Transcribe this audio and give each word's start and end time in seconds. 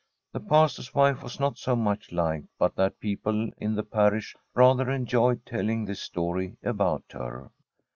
The 0.31 0.39
Pastor's 0.39 0.95
wife 0.95 1.21
was 1.21 1.39
not 1.39 1.59
so 1.59 1.75
much 1.75 2.11
liked 2.11 2.47
but 2.57 2.75
that 2.75 2.99
people 2.99 3.51
in 3.57 3.75
the 3.75 3.83
parish 3.83 4.35
rather 4.55 4.89
enjoyed 4.89 5.45
telling 5.45 5.85
this 5.85 6.01
story 6.01 6.57
about 6.63 7.03
her. 7.11 7.51